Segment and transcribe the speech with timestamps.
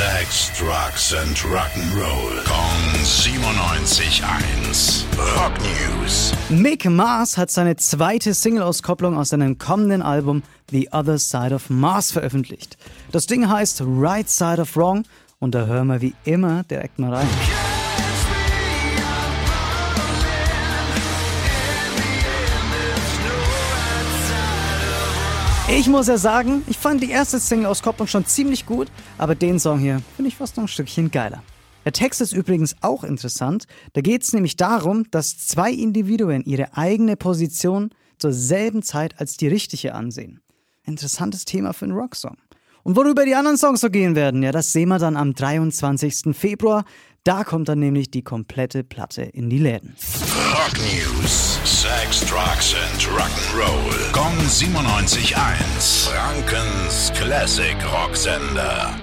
[0.00, 2.42] Sex, Drugs and Rock'n'Roll.
[2.46, 5.04] Kong 97.1.
[5.36, 6.32] Rock News.
[6.48, 12.12] Mick Mars hat seine zweite Single-Auskopplung aus seinem kommenden Album The Other Side of Mars
[12.12, 12.78] veröffentlicht.
[13.12, 15.04] Das Ding heißt Right Side of Wrong
[15.38, 17.28] und da hören wir wie immer direkt mal rein.
[25.72, 29.78] Ich muss ja sagen, ich fand die erste Single-Auskopplung schon ziemlich gut, aber den Song
[29.78, 31.44] hier finde ich fast noch ein Stückchen geiler.
[31.84, 33.66] Der Text ist übrigens auch interessant.
[33.92, 39.36] Da geht es nämlich darum, dass zwei Individuen ihre eigene Position zur selben Zeit als
[39.36, 40.40] die richtige ansehen.
[40.84, 42.36] Interessantes Thema für einen Rocksong.
[42.82, 46.34] Und worüber die anderen Songs so gehen werden, ja, das sehen wir dann am 23.
[46.36, 46.84] Februar.
[47.24, 49.94] Da kommt dann nämlich die komplette Platte in die Läden.
[50.54, 51.58] Rock News.
[51.64, 54.12] Sex, Drugs and Rock'n'Roll.
[54.12, 56.08] Kong 97.1.
[56.08, 59.02] Frankens Classic Rocksender.